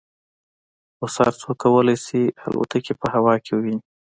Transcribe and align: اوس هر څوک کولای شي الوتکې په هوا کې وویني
اوس 1.01 1.13
هر 1.21 1.29
څوک 1.41 1.55
کولای 1.63 1.97
شي 2.05 2.21
الوتکې 2.45 2.93
په 3.01 3.07
هوا 3.13 3.33
کې 3.43 3.51
وویني 3.53 3.81